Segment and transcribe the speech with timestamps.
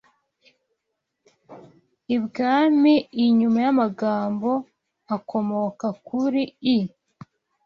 [2.15, 2.93] ibwami
[3.25, 4.51] inyuma n’amagambo
[5.15, 6.43] akomoka kuri
[6.75, 6.77] i